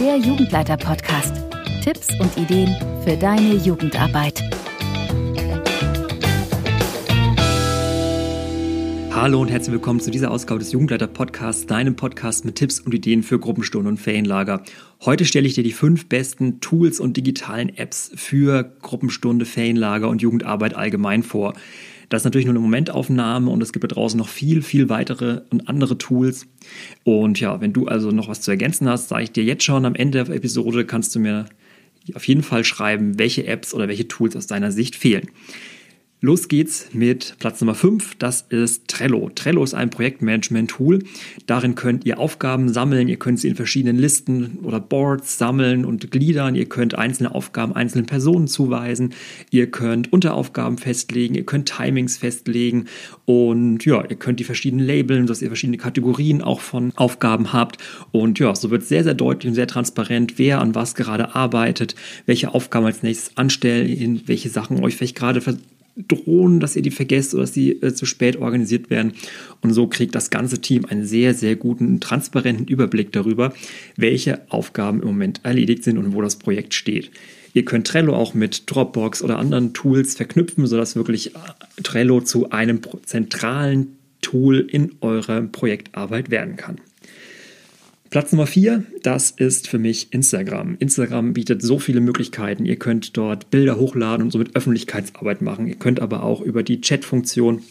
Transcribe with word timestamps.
der 0.00 0.18
Jugendleiter-Podcast. 0.18 1.36
Tipps 1.82 2.08
und 2.20 2.36
Ideen 2.36 2.76
für 3.02 3.16
deine 3.16 3.54
Jugendarbeit. 3.54 4.42
Hallo 9.10 9.40
und 9.40 9.50
herzlich 9.50 9.72
willkommen 9.72 10.00
zu 10.00 10.10
dieser 10.10 10.30
Ausgabe 10.30 10.58
des 10.58 10.72
Jugendleiter 10.72 11.06
Podcasts, 11.06 11.64
deinem 11.64 11.96
Podcast 11.96 12.44
mit 12.44 12.56
Tipps 12.56 12.80
und 12.80 12.92
Ideen 12.92 13.22
für 13.22 13.38
Gruppenstunden 13.38 13.88
und 13.92 13.96
Ferienlager. 13.96 14.62
Heute 15.02 15.24
stelle 15.24 15.46
ich 15.46 15.54
dir 15.54 15.64
die 15.64 15.72
fünf 15.72 16.10
besten 16.10 16.60
Tools 16.60 17.00
und 17.00 17.16
digitalen 17.16 17.74
Apps 17.74 18.10
für 18.14 18.64
Gruppenstunde, 18.82 19.46
Ferienlager 19.46 20.10
und 20.10 20.20
Jugendarbeit 20.20 20.74
allgemein 20.74 21.22
vor. 21.22 21.54
Das 22.08 22.20
ist 22.20 22.24
natürlich 22.24 22.46
nur 22.46 22.54
eine 22.54 22.60
Momentaufnahme 22.60 23.50
und 23.50 23.62
es 23.62 23.72
gibt 23.72 23.84
da 23.84 23.88
draußen 23.88 24.18
noch 24.18 24.28
viel, 24.28 24.62
viel 24.62 24.88
weitere 24.88 25.40
und 25.50 25.68
andere 25.68 25.98
Tools. 25.98 26.46
Und 27.04 27.40
ja, 27.40 27.60
wenn 27.60 27.72
du 27.72 27.86
also 27.86 28.10
noch 28.10 28.28
was 28.28 28.40
zu 28.40 28.50
ergänzen 28.50 28.88
hast, 28.88 29.08
sage 29.08 29.24
ich 29.24 29.32
dir 29.32 29.44
jetzt 29.44 29.64
schon 29.64 29.84
am 29.84 29.94
Ende 29.94 30.22
der 30.22 30.34
Episode, 30.34 30.84
kannst 30.84 31.14
du 31.14 31.20
mir 31.20 31.46
auf 32.14 32.26
jeden 32.28 32.42
Fall 32.42 32.64
schreiben, 32.64 33.18
welche 33.18 33.46
Apps 33.46 33.74
oder 33.74 33.88
welche 33.88 34.06
Tools 34.06 34.36
aus 34.36 34.46
deiner 34.46 34.70
Sicht 34.70 34.94
fehlen. 34.94 35.28
Los 36.22 36.48
geht's 36.48 36.88
mit 36.94 37.36
Platz 37.40 37.60
Nummer 37.60 37.74
5, 37.74 38.14
das 38.14 38.46
ist 38.48 38.88
Trello. 38.88 39.30
Trello 39.34 39.62
ist 39.62 39.74
ein 39.74 39.90
Projektmanagement-Tool. 39.90 41.00
Darin 41.44 41.74
könnt 41.74 42.06
ihr 42.06 42.18
Aufgaben 42.18 42.70
sammeln, 42.70 43.08
ihr 43.08 43.18
könnt 43.18 43.38
sie 43.38 43.48
in 43.48 43.54
verschiedenen 43.54 43.98
Listen 43.98 44.60
oder 44.62 44.80
Boards 44.80 45.36
sammeln 45.36 45.84
und 45.84 46.10
gliedern, 46.10 46.54
ihr 46.54 46.70
könnt 46.70 46.94
einzelne 46.94 47.34
Aufgaben 47.34 47.74
einzelnen 47.74 48.06
Personen 48.06 48.48
zuweisen, 48.48 49.12
ihr 49.50 49.70
könnt 49.70 50.10
Unteraufgaben 50.10 50.78
festlegen, 50.78 51.34
ihr 51.34 51.44
könnt 51.44 51.68
Timings 51.68 52.16
festlegen. 52.16 52.86
Und 53.26 53.84
ja, 53.84 54.02
ihr 54.02 54.16
könnt 54.16 54.40
die 54.40 54.44
verschiedenen 54.44 54.86
labeln, 54.86 55.26
dass 55.26 55.42
ihr 55.42 55.48
verschiedene 55.48 55.76
Kategorien 55.76 56.40
auch 56.40 56.60
von 56.60 56.92
Aufgaben 56.96 57.52
habt. 57.52 57.76
Und 58.10 58.38
ja, 58.38 58.54
so 58.54 58.70
wird 58.70 58.84
sehr, 58.84 59.04
sehr 59.04 59.12
deutlich 59.12 59.50
und 59.50 59.54
sehr 59.54 59.66
transparent, 59.66 60.38
wer 60.38 60.62
an 60.62 60.74
was 60.74 60.94
gerade 60.94 61.34
arbeitet, 61.34 61.94
welche 62.24 62.54
Aufgaben 62.54 62.86
als 62.86 63.02
nächstes 63.02 63.36
anstellen, 63.36 64.22
welche 64.24 64.48
Sachen 64.48 64.82
euch 64.82 64.96
vielleicht 64.96 65.16
gerade 65.16 65.42
drohen, 65.96 66.60
dass 66.60 66.76
ihr 66.76 66.82
die 66.82 66.90
vergesst 66.90 67.34
oder 67.34 67.42
dass 67.42 67.52
die 67.52 67.82
äh, 67.82 67.94
zu 67.94 68.06
spät 68.06 68.36
organisiert 68.36 68.90
werden. 68.90 69.12
Und 69.62 69.72
so 69.72 69.86
kriegt 69.86 70.14
das 70.14 70.30
ganze 70.30 70.60
Team 70.60 70.84
einen 70.84 71.06
sehr, 71.06 71.34
sehr 71.34 71.56
guten, 71.56 72.00
transparenten 72.00 72.66
Überblick 72.66 73.12
darüber, 73.12 73.54
welche 73.96 74.50
Aufgaben 74.50 75.00
im 75.00 75.08
Moment 75.08 75.40
erledigt 75.42 75.84
sind 75.84 75.98
und 75.98 76.14
wo 76.14 76.20
das 76.20 76.36
Projekt 76.36 76.74
steht. 76.74 77.10
Ihr 77.54 77.64
könnt 77.64 77.86
Trello 77.86 78.14
auch 78.14 78.34
mit 78.34 78.64
Dropbox 78.66 79.22
oder 79.22 79.38
anderen 79.38 79.72
Tools 79.72 80.14
verknüpfen, 80.14 80.66
sodass 80.66 80.96
wirklich 80.96 81.34
äh, 81.34 81.38
Trello 81.82 82.20
zu 82.20 82.50
einem 82.50 82.80
zentralen 83.04 83.96
Tool 84.20 84.58
in 84.60 84.96
eurer 85.00 85.40
Projektarbeit 85.42 86.30
werden 86.30 86.56
kann. 86.56 86.76
Platz 88.10 88.32
Nummer 88.32 88.46
vier, 88.46 88.84
das 89.02 89.30
ist 89.30 89.68
für 89.68 89.78
mich 89.78 90.12
Instagram. 90.12 90.76
Instagram 90.78 91.32
bietet 91.32 91.62
so 91.62 91.78
viele 91.78 92.00
Möglichkeiten. 92.00 92.64
Ihr 92.64 92.76
könnt 92.76 93.16
dort 93.16 93.50
Bilder 93.50 93.78
hochladen 93.78 94.24
und 94.24 94.30
somit 94.30 94.54
Öffentlichkeitsarbeit 94.54 95.42
machen. 95.42 95.66
Ihr 95.66 95.74
könnt 95.74 96.00
aber 96.00 96.22
auch 96.22 96.40
über 96.40 96.62
die 96.62 96.80
Chat-Funktion 96.80 97.62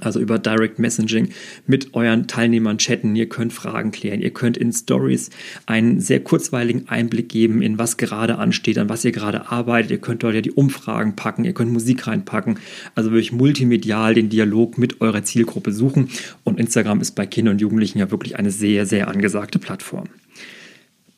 also 0.00 0.20
über 0.20 0.38
Direct 0.38 0.78
Messaging 0.78 1.30
mit 1.66 1.94
euren 1.94 2.26
Teilnehmern 2.26 2.78
chatten. 2.78 3.14
Ihr 3.16 3.28
könnt 3.28 3.52
Fragen 3.52 3.90
klären. 3.90 4.20
Ihr 4.20 4.30
könnt 4.30 4.56
in 4.56 4.72
Stories 4.72 5.30
einen 5.66 6.00
sehr 6.00 6.20
kurzweiligen 6.20 6.88
Einblick 6.88 7.28
geben, 7.28 7.62
in 7.62 7.78
was 7.78 7.96
gerade 7.96 8.38
ansteht, 8.38 8.78
an 8.78 8.88
was 8.88 9.04
ihr 9.04 9.12
gerade 9.12 9.50
arbeitet. 9.50 9.90
Ihr 9.90 9.98
könnt 9.98 10.22
dort 10.22 10.34
ja 10.34 10.40
die 10.40 10.52
Umfragen 10.52 11.16
packen. 11.16 11.44
Ihr 11.44 11.52
könnt 11.52 11.72
Musik 11.72 12.06
reinpacken. 12.06 12.58
Also 12.94 13.10
wirklich 13.10 13.32
multimedial 13.32 14.14
den 14.14 14.28
Dialog 14.28 14.78
mit 14.78 15.00
eurer 15.00 15.22
Zielgruppe 15.22 15.72
suchen. 15.72 16.08
Und 16.44 16.58
Instagram 16.58 17.00
ist 17.00 17.12
bei 17.12 17.26
Kindern 17.26 17.54
und 17.54 17.60
Jugendlichen 17.60 17.98
ja 17.98 18.10
wirklich 18.10 18.36
eine 18.36 18.50
sehr, 18.50 18.86
sehr 18.86 19.08
angesagte 19.08 19.58
Plattform. 19.58 20.08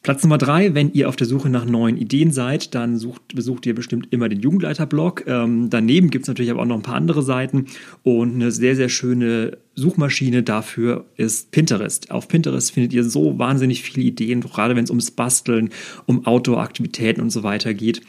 Platz 0.02 0.24
Nummer 0.24 0.38
drei, 0.38 0.74
wenn 0.74 0.92
ihr 0.92 1.08
auf 1.08 1.14
der 1.14 1.28
Suche 1.28 1.48
nach 1.48 1.64
neuen 1.64 1.96
Ideen 1.96 2.32
seid, 2.32 2.74
dann 2.74 2.98
sucht, 2.98 3.36
besucht 3.36 3.66
ihr 3.66 3.74
bestimmt 3.74 4.08
immer 4.10 4.28
den 4.28 4.40
Jugendleiter-Blog. 4.40 5.24
Ähm, 5.28 5.70
daneben 5.70 6.10
gibt 6.10 6.24
es 6.24 6.28
natürlich 6.28 6.50
aber 6.50 6.62
auch 6.62 6.66
noch 6.66 6.74
ein 6.74 6.82
paar 6.82 6.96
andere 6.96 7.22
Seiten 7.22 7.66
und 8.02 8.34
eine 8.34 8.50
sehr, 8.50 8.74
sehr 8.74 8.88
schöne 8.88 9.58
Suchmaschine 9.76 10.42
dafür 10.42 11.06
ist 11.16 11.52
Pinterest. 11.52 12.10
Auf 12.10 12.26
Pinterest 12.26 12.72
findet 12.72 12.92
ihr 12.92 13.04
so 13.04 13.38
wahnsinnig 13.38 13.82
viele 13.82 14.04
Ideen, 14.04 14.40
gerade 14.40 14.74
wenn 14.74 14.84
es 14.84 14.90
ums 14.90 15.12
Basteln, 15.12 15.70
um 16.06 16.26
Outdoor-Aktivitäten 16.26 17.20
und 17.20 17.30
so 17.30 17.44
weiter 17.44 17.72
geht. 17.72 18.02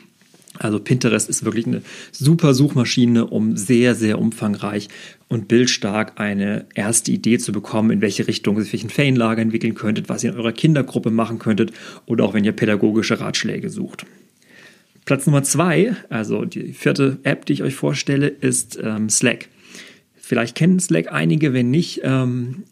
Also 0.63 0.79
Pinterest 0.79 1.29
ist 1.29 1.44
wirklich 1.44 1.68
eine 1.68 1.81
super 2.12 2.53
Suchmaschine, 2.53 3.25
um 3.25 3.57
sehr, 3.57 3.96
sehr 3.96 4.18
umfangreich 4.18 4.88
und 5.28 5.47
bildstark 5.47 6.19
eine 6.19 6.66
erste 6.74 7.12
Idee 7.12 7.38
zu 7.38 7.51
bekommen, 7.51 7.91
in 7.91 8.01
welche 8.01 8.28
Richtung 8.28 8.62
sich 8.62 8.84
ein 8.84 8.90
Ferienlager 8.90 9.41
entwickeln 9.41 9.75
könntet, 9.75 10.07
was 10.07 10.24
ihr 10.24 10.31
in 10.31 10.38
eurer 10.38 10.53
Kindergruppe 10.53 11.12
machen 11.12 11.38
könntet 11.38 11.74
oder 12.06 12.24
auch 12.24 12.34
wenn 12.34 12.46
ihr 12.46 12.53
pädagogische 12.53 13.19
Ratschläge 13.19 13.69
sucht. 13.69 14.06
Platz 15.06 15.25
Nummer 15.25 15.44
zwei, 15.44 15.97
also 16.09 16.46
die 16.46 16.72
vierte 16.72 17.19
App, 17.24 17.45
die 17.45 17.53
ich 17.53 17.63
euch 17.63 17.75
vorstelle, 17.75 18.28
ist 18.28 18.80
ähm, 18.81 19.09
Slack. 19.09 19.50
Vielleicht 20.16 20.56
kennen 20.56 20.80
Slack 20.80 21.12
einige, 21.12 21.51
wenn 21.51 21.72
nicht, 21.72 22.01
ähm, 22.03 22.63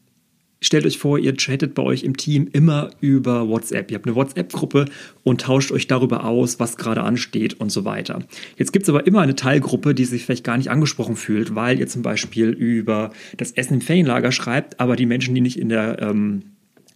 stellt 0.62 0.86
euch 0.86 1.00
vor, 1.00 1.18
ihr 1.18 1.36
chattet 1.36 1.74
bei 1.74 1.84
euch 1.84 2.04
im 2.04 2.16
Team 2.16 2.48
immer 2.54 2.92
über 3.02 3.48
WhatsApp. 3.50 3.92
Ihr 3.92 3.96
habt 3.96 4.06
eine 4.06 4.16
WhatsApp-Gruppe 4.16 4.86
und 5.24 5.42
tauscht 5.42 5.72
euch 5.72 5.88
darüber 5.88 6.24
aus, 6.24 6.60
was 6.60 6.78
gerade 6.78 7.02
ansteht 7.02 7.60
und 7.60 7.72
so 7.72 7.84
weiter. 7.84 8.24
Jetzt 8.58 8.72
gibt 8.72 8.84
es 8.84 8.90
aber 8.90 9.08
immer 9.08 9.22
eine 9.22 9.36
Teilgruppe, 9.36 9.96
die 9.96 10.06
sich 10.06 10.26
vielleicht 10.26 10.44
gar 10.44 10.58
nicht 10.58 10.70
angesprochen 10.70 11.16
fühlt, 11.16 11.56
weil 11.56 11.80
ihr 11.80 11.88
zum 11.88 12.04
Beispiel 12.04 12.50
über 12.50 13.12
das 13.38 13.52
Essen 13.52 13.76
im 13.76 13.82
Ferienlager 13.82 14.32
schreibt, 14.32 14.80
aber 14.80 14.96
die 14.96 15.08
Menschen, 15.08 15.34
die 15.34 15.42
nicht 15.42 15.60
in 15.60 15.70
der 15.70 16.00
ähm, 16.02 16.44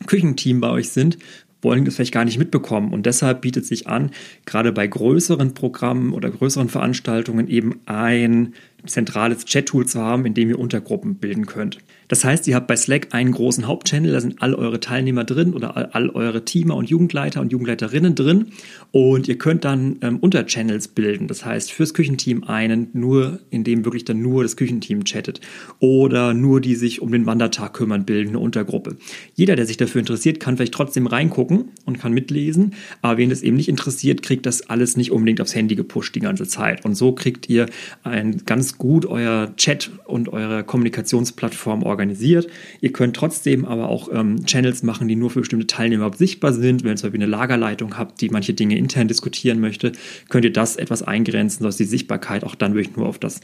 Küchenteam 0.06 0.62
bei 0.62 0.70
euch 0.70 0.90
sind, 0.90 1.18
wollen 1.62 1.84
das 1.84 1.96
vielleicht 1.96 2.14
gar 2.14 2.26
nicht 2.26 2.38
mitbekommen. 2.38 2.94
Und 2.94 3.06
deshalb 3.06 3.42
bietet 3.42 3.66
sich 3.66 3.88
an, 3.88 4.12
gerade 4.46 4.72
bei 4.72 4.86
größeren 4.86 5.54
Programmen 5.54 6.14
oder 6.14 6.30
größeren 6.30 6.70
Veranstaltungen 6.70 7.48
eben 7.48 7.80
ein 7.88 8.54
zentrales 8.88 9.46
Chat-Tool 9.46 9.86
zu 9.86 10.02
haben, 10.02 10.26
in 10.26 10.34
dem 10.34 10.50
ihr 10.50 10.60
Untergruppen 10.60 11.16
bilden 11.16 11.46
könnt. 11.46 11.80
Das 12.08 12.24
heißt, 12.24 12.48
ihr 12.48 12.56
habt 12.56 12.68
bei 12.68 12.76
Slack 12.76 13.08
einen 13.12 13.32
großen 13.32 13.66
Hauptchannel, 13.66 14.12
da 14.12 14.22
sind 14.22 14.42
all 14.42 14.54
eure 14.54 14.80
Teilnehmer 14.80 15.24
drin 15.24 15.54
oder 15.54 15.96
all, 15.96 16.10
eure 16.10 16.46
Teamer 16.46 16.76
und 16.76 16.90
Jugendleiter 16.90 17.42
und 17.42 17.52
Jugendleiterinnen 17.52 18.14
drin 18.14 18.48
und 18.92 19.28
ihr 19.28 19.38
könnt 19.38 19.66
dann 19.66 19.98
ähm, 20.02 20.18
Unterchannels 20.18 20.88
bilden. 20.88 21.28
Das 21.28 21.46
heißt, 21.46 21.72
fürs 21.72 21.94
Küchenteam 21.96 22.44
einen, 22.44 22.90
nur 22.94 23.40
in 23.50 23.64
dem 23.64 23.86
wirklich 23.86 24.06
dann 24.06 24.22
nur 24.22 24.44
das 24.44 24.56
Küchenteam 24.56 25.04
chattet 25.04 25.42
oder 25.80 26.34
nur 26.36 26.62
die 26.62 26.76
sich 26.76 27.02
um 27.02 27.12
den 27.12 27.26
Wandertag 27.26 27.74
kümmern, 27.74 28.06
bilden 28.06 28.30
eine 28.30 28.40
Untergruppe. 28.40 28.98
Jeder, 29.34 29.56
der 29.56 29.66
sich 29.66 29.78
dafür 29.78 30.00
interessiert, 30.00 30.40
kann 30.40 30.58
vielleicht 30.58 30.76
trotzdem 30.76 31.08
reingucken 31.08 31.70
und 31.86 32.00
kann 32.00 32.14
mitlesen, 32.14 32.76
aber 33.02 33.18
wen 33.18 33.32
das 33.32 33.42
eben 33.42 33.58
nicht 33.58 33.70
interessiert, 33.70 34.22
kriegt 34.22 34.46
das 34.46 34.70
alles 34.70 34.96
nicht 34.96 35.12
unbedingt 35.12 35.42
aufs 35.42 35.56
Handy 35.56 35.76
gepusht 35.76 36.14
die 36.14 36.20
ganze 36.20 36.48
Zeit. 36.48 36.86
Und 36.86 36.94
so 36.94 37.14
kriegt 37.14 37.50
ihr 37.50 37.66
ein 38.04 38.44
ganz 38.46 38.75
gut 38.78 39.06
euer 39.06 39.56
Chat 39.58 39.92
und 40.06 40.30
eure 40.30 40.64
Kommunikationsplattform 40.64 41.84
organisiert. 41.84 42.48
Ihr 42.82 42.92
könnt 42.92 43.16
trotzdem 43.16 43.66
aber 43.66 43.90
auch 43.90 44.10
ähm, 44.12 44.46
Channels 44.46 44.84
machen, 44.84 45.08
die 45.08 45.16
nur 45.16 45.30
für 45.30 45.40
bestimmte 45.40 45.68
Teilnehmer 45.68 46.12
sichtbar 46.14 46.54
sind. 46.54 46.84
Wenn 46.84 46.92
ihr 46.92 46.96
zum 46.96 47.08
Beispiel 47.08 47.24
eine 47.24 47.32
Lagerleitung 47.32 47.98
habt, 47.98 48.22
die 48.22 48.30
manche 48.30 48.54
Dinge 48.54 48.78
intern 48.78 49.08
diskutieren 49.08 49.60
möchte, 49.60 49.92
könnt 50.30 50.46
ihr 50.46 50.54
das 50.54 50.76
etwas 50.76 51.04
eingrenzen, 51.04 51.60
sodass 51.60 51.78
die 51.78 51.86
Sichtbarkeit 51.86 52.44
auch 52.44 52.56
dann 52.56 52.76
wirklich 52.76 52.96
nur 52.96 53.08
auf 53.08 53.20
das, 53.20 53.42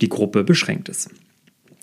die 0.00 0.08
Gruppe 0.08 0.44
beschränkt 0.44 0.88
ist. 0.88 1.10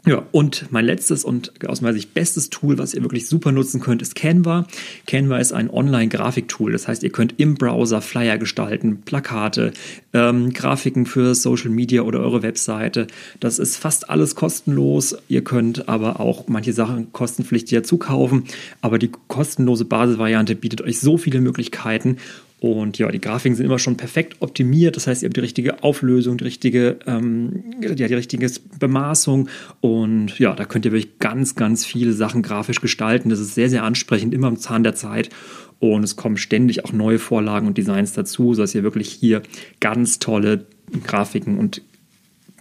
Ja, 0.03 0.23
und 0.31 0.72
mein 0.72 0.85
letztes 0.85 1.23
und 1.23 1.63
aus 1.67 1.81
meiner 1.81 1.94
Sicht 1.94 2.16
bestes 2.16 2.50
Tool, 2.50 2.79
was 2.79 2.95
ihr 2.95 3.03
wirklich 3.03 3.28
super 3.28 3.51
nutzen 3.51 3.79
könnt, 3.79 4.01
ist 4.01 4.16
Canva. 4.16 4.66
Canva 5.06 5.38
ist 5.38 5.53
ein 5.53 5.69
Online-Grafiktool. 5.69 6.72
Das 6.72 6.88
heißt, 6.88 7.03
ihr 7.03 7.12
könnt 7.12 7.35
im 7.38 7.53
Browser 7.53 8.01
Flyer 8.01 8.39
gestalten, 8.39 9.03
Plakate, 9.06 9.73
ähm, 10.13 10.53
Grafiken 10.53 11.06
für 11.06 11.35
Social 11.35 11.69
Media 11.69 12.01
oder 12.01 12.19
eure 12.19 12.41
Webseite. 12.41 13.06
Das 13.39 13.59
ist 13.59 13.78
fast 13.78 14.09
alles 14.09 14.34
kostenlos. 14.34 15.16
Ihr 15.28 15.44
könnt 15.44 15.88
aber 15.88 16.19
auch 16.19 16.47
manche 16.47 16.73
Sachen 16.73 17.12
kostenpflichtig 17.12 17.78
dazu 17.78 17.97
kaufen. 17.97 18.45
Aber 18.81 18.97
die 18.97 19.12
kostenlose 19.28 19.85
Basisvariante 19.85 20.56
bietet 20.56 20.81
euch 20.81 21.00
so 21.00 21.19
viele 21.19 21.42
Möglichkeiten 21.42 22.18
und 22.62 23.00
ja, 23.00 23.12
die 23.12 23.19
Grafiken 23.19 23.56
sind 23.56 23.66
immer 23.66 23.80
schon 23.80 23.98
perfekt 23.98 24.36
optimiert. 24.40 24.96
Das 24.96 25.08
heißt, 25.08 25.24
ihr 25.24 25.30
habt 25.30 25.36
die 25.36 25.42
richtige 25.42 25.81
Auflösung, 25.81 26.38
die 26.38 26.44
richtige, 26.44 27.00
ähm, 27.08 27.63
ja, 27.81 27.96
die 27.96 28.13
richtige 28.13 28.52
Bemaßung. 28.78 29.50
Und 29.80 30.38
ja, 30.38 30.54
da 30.54 30.66
könnt 30.66 30.86
ihr 30.86 30.92
wirklich 30.92 31.18
ganz, 31.18 31.56
ganz 31.56 31.88
viele 31.88 32.13
Sachen 32.13 32.44
grafisch 32.44 32.80
gestalten. 32.80 33.30
Das 33.30 33.40
ist 33.40 33.56
sehr, 33.56 33.68
sehr 33.68 33.84
ansprechend, 33.84 34.31
immer 34.31 34.46
am 34.46 34.58
Zahn 34.58 34.84
der 34.84 34.94
Zeit. 34.94 35.31
Und 35.80 36.04
es 36.04 36.16
kommen 36.16 36.38
ständig 36.38 36.86
auch 36.86 36.94
neue 36.94 37.18
Vorlagen 37.18 37.66
und 37.66 37.80
Designs 37.80 38.13
dazu, 38.13 38.54
sodass 38.54 38.75
ihr 38.75 38.84
wirklich 38.84 39.10
hier 39.10 39.42
ganz 39.80 40.19
tolle 40.19 40.68
Grafiken 41.04 41.58
und 41.58 41.81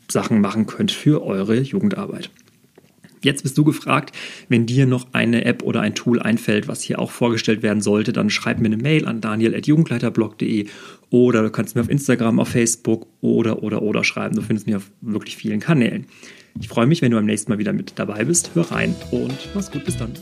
Sachen 0.08 0.41
machen 0.41 0.64
könnt 0.64 0.93
für 0.93 1.23
eure 1.23 1.61
Jugendarbeit. 1.61 2.31
Jetzt 3.22 3.43
bist 3.43 3.56
du 3.58 3.64
gefragt, 3.64 4.14
wenn 4.49 4.67
dir 4.67 4.87
noch 4.87 5.08
eine 5.12 5.44
App 5.44 5.62
oder 5.62 5.81
ein 5.81 5.94
Tool 5.94 6.20
einfällt, 6.20 6.69
was 6.69 6.82
hier 6.82 6.99
auch 6.99 7.11
vorgestellt 7.11 7.62
werden 7.62 7.82
sollte, 7.82 8.12
dann 8.12 8.31
schreib 8.31 8.58
mir 8.58 8.67
eine 8.67 8.76
Mail 8.76 9.06
an 9.06 9.20
daniel.jugendleiterblog.de 9.20 10.67
oder 11.11 11.43
du 11.43 11.50
kannst 11.50 11.75
mir 11.75 11.82
auf 11.82 11.90
Instagram, 11.90 12.38
auf 12.38 12.49
Facebook 12.49 13.06
oder 13.20 13.62
oder 13.62 13.82
oder 13.82 14.05
schreiben. 14.05 14.37
Du 14.37 14.43
findest 14.43 14.67
mich 14.67 14.76
auf 14.76 14.90
wirklich 15.00 15.37
vielen 15.37 15.61
Kanälen. 15.61 16.06
Ich 16.58 16.69
freue 16.69 16.87
mich, 16.87 17.02
wenn 17.02 17.11
du 17.11 17.17
beim 17.17 17.26
nächsten 17.26 17.50
Mal 17.50 17.58
wieder 17.58 17.72
mit 17.72 17.93
dabei 17.96 18.25
bist. 18.25 18.50
Hör 18.55 18.70
rein 18.70 18.94
und 19.11 19.37
mach's 19.55 19.70
gut, 19.70 19.84
bis 19.84 19.96
dann. 19.96 20.12